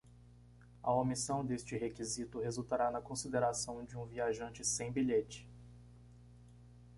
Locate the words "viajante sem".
4.03-4.91